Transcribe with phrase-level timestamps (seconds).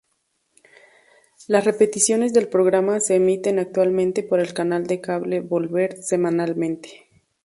[1.45, 7.05] Las repeticiones del programa se emiten actualmente por el canal de cable Volver semanalmente.